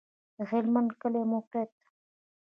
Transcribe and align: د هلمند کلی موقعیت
د 0.37 0.37
هلمند 0.51 0.89
کلی 1.01 1.21
موقعیت 1.33 1.71